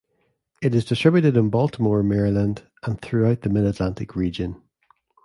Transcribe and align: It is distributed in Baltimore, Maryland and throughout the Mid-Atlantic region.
It 0.63 0.73
is 0.73 0.83
distributed 0.85 1.37
in 1.37 1.51
Baltimore, 1.51 2.01
Maryland 2.01 2.63
and 2.81 2.99
throughout 2.99 3.41
the 3.43 3.51
Mid-Atlantic 3.51 4.15
region. 4.15 4.59